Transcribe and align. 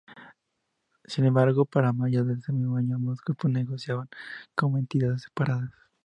Sin 1.03 1.25
embargo, 1.25 1.65
para 1.65 1.93
mayo 1.93 2.25
de 2.25 2.33
ese 2.33 2.51
mismo 2.53 2.77
año, 2.77 2.95
ambos 2.95 3.21
grupos 3.23 3.51
negociaban 3.51 4.09
como 4.55 4.79
entidades 4.79 5.21
separadas. 5.21 5.69